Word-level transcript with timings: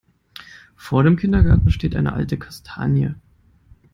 Vor 0.77 1.03
dem 1.03 1.15
Kindergarten 1.15 1.69
steht 1.69 1.95
eine 1.95 2.13
alte 2.13 2.35
Kastanie. 2.39 3.13